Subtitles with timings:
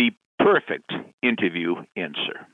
[0.00, 0.10] the
[0.42, 2.48] perfect interview answer.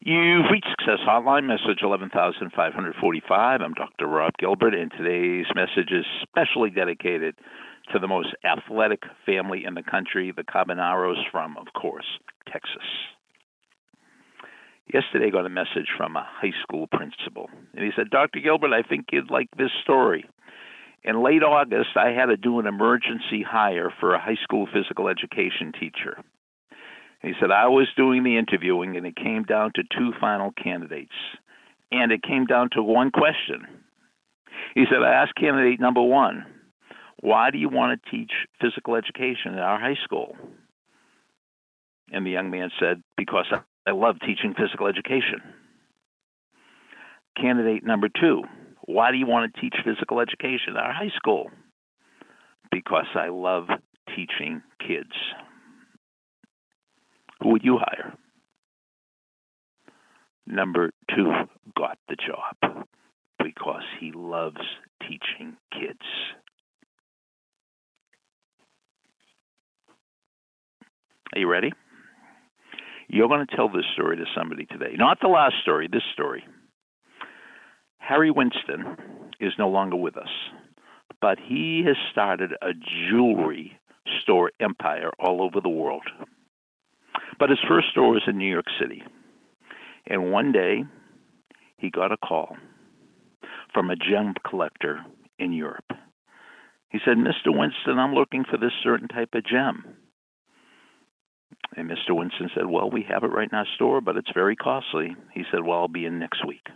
[0.00, 3.60] You've reached Success Hotline, message 11545.
[3.62, 4.06] I'm Dr.
[4.06, 7.36] Rob Gilbert, and today's message is specially dedicated
[7.90, 12.04] to the most athletic family in the country, the Carbonaros from, of course,
[12.52, 12.84] Texas.
[14.92, 18.40] Yesterday, I got a message from a high school principal, and he said, Dr.
[18.40, 20.26] Gilbert, I think you'd like this story.
[21.02, 25.08] In late August, I had to do an emergency hire for a high school physical
[25.08, 26.22] education teacher.
[27.24, 31.14] He said, I was doing the interviewing, and it came down to two final candidates.
[31.90, 33.66] And it came down to one question.
[34.74, 36.44] He said, I asked candidate number one,
[37.20, 40.36] why do you want to teach physical education at our high school?
[42.12, 43.46] And the young man said, Because
[43.86, 45.40] I love teaching physical education.
[47.40, 48.42] Candidate number two,
[48.84, 51.50] why do you want to teach physical education at our high school?
[52.70, 53.68] Because I love
[54.14, 55.14] teaching kids.
[57.44, 58.14] Who would you hire?
[60.46, 61.30] Number two
[61.76, 62.86] got the job
[63.38, 64.56] because he loves
[65.02, 66.00] teaching kids.
[71.34, 71.70] Are you ready?
[73.08, 74.94] You're going to tell this story to somebody today.
[74.96, 76.44] Not the last story, this story.
[77.98, 78.96] Harry Winston
[79.38, 80.30] is no longer with us,
[81.20, 82.72] but he has started a
[83.10, 83.78] jewelry
[84.22, 86.04] store empire all over the world.
[87.38, 89.02] But his first store was in New York City.
[90.06, 90.84] And one day,
[91.78, 92.56] he got a call
[93.72, 95.04] from a gem collector
[95.38, 95.90] in Europe.
[96.90, 97.48] He said, Mr.
[97.56, 99.84] Winston, I'm looking for this certain type of gem.
[101.76, 102.16] And Mr.
[102.16, 105.16] Winston said, Well, we have it right in our store, but it's very costly.
[105.32, 106.66] He said, Well, I'll be in next week.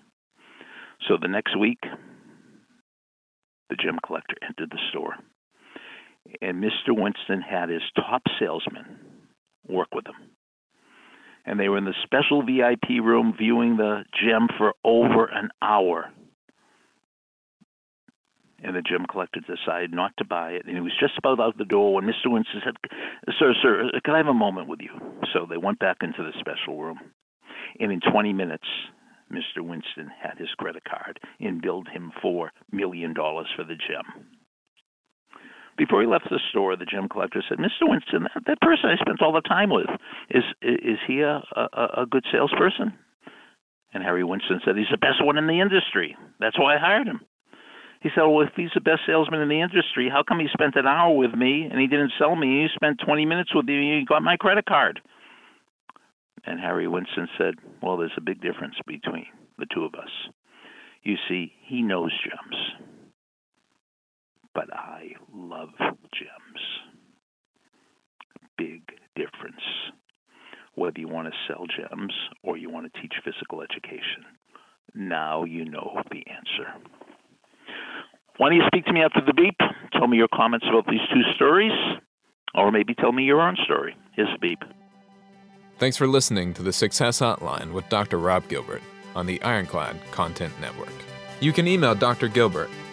[1.07, 1.79] So the next week,
[3.71, 5.15] the gem collector entered the store.
[6.43, 6.91] And Mr.
[6.91, 8.99] Winston had his top salesman
[9.69, 10.15] work with him.
[11.49, 16.13] And they were in the special VIP room viewing the gem for over an hour
[18.63, 20.67] and the gem collector decided not to buy it.
[20.67, 22.27] And he was just about out the door when Mr.
[22.27, 22.75] Winston said,
[23.39, 24.91] Sir, sir, uh, can I have a moment with you?
[25.33, 26.99] So they went back into the special room.
[27.79, 28.67] And in 20 minutes,
[29.33, 29.63] Mr.
[29.63, 34.38] Winston had his credit card and billed him $4 million for the gem.
[35.79, 37.87] Before he left the store, the gem collector said, Mr.
[37.89, 39.87] Winston, that, that person I spent all the time with,
[40.29, 42.93] is, is he a, a, a good salesperson?
[43.95, 46.17] And Harry Winston said, He's the best one in the industry.
[46.41, 47.21] That's why I hired him.
[48.03, 50.77] He said, Well, if he's the best salesman in the industry, how come he spent
[50.77, 52.63] an hour with me and he didn't sell me?
[52.63, 55.01] He spent 20 minutes with me and he got my credit card.
[56.45, 59.27] And Harry Winston said, Well, there's a big difference between
[59.59, 60.11] the two of us.
[61.03, 62.57] You see, he knows gems,
[64.55, 66.63] but I love gems.
[68.57, 68.83] Big
[69.15, 69.63] difference.
[70.75, 74.25] Whether you want to sell gems or you want to teach physical education.
[74.95, 76.73] Now you know the answer.
[78.39, 79.57] Why don't you speak to me after the beep?
[79.93, 81.73] Tell me your comments about these two stories,
[82.55, 83.97] or maybe tell me your own story.
[84.15, 84.63] Here's the beep.
[85.79, 88.19] Thanks for listening to the Success Hotline with Dr.
[88.19, 88.83] Rob Gilbert
[89.15, 90.93] on the Ironclad Content Network.
[91.41, 92.29] You can email Dr.
[92.29, 92.71] Gilbert